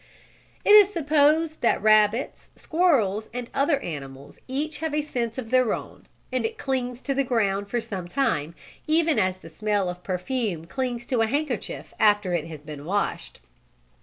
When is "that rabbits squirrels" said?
1.61-3.29